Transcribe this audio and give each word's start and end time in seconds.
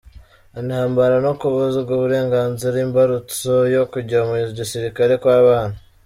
Intambara 0.61 1.15
no 1.25 1.33
kubuzwa 1.39 1.89
uburenganzira, 1.97 2.75
imbarutso 2.85 3.51
yo 3.75 3.83
kujya 3.91 4.19
mu 4.27 4.33
gisirikare 4.57 5.13
kw’abana 5.21 5.75